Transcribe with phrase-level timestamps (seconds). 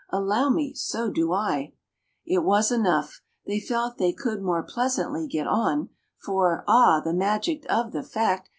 [0.09, 1.73] "Allow me, so do I."
[2.25, 5.89] It was enough: they felt they could more pleasantly get on,
[6.25, 8.49] For (ah, the magic of the fact!)